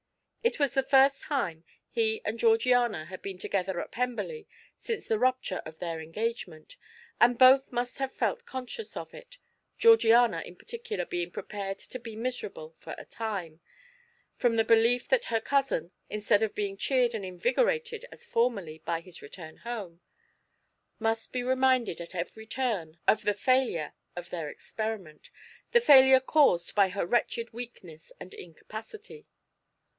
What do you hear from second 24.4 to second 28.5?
experiment, the failure caused by her wretched weakness and